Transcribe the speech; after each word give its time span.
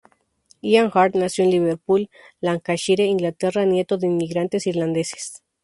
Ian 0.63 0.89
Hart 0.91 1.13
nació 1.13 1.43
en 1.43 1.51
Liverpool, 1.51 2.09
Lancashire, 2.39 3.05
Inglaterra, 3.05 3.65
nieto 3.65 3.99
de 3.99 4.07
inmigrantes 4.07 4.65
irlandeses. 4.65 5.43